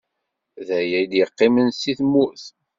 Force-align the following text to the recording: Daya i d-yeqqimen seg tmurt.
Daya 0.67 0.99
i 1.03 1.05
d-yeqqimen 1.11 1.67
seg 1.79 1.95
tmurt. 1.99 2.45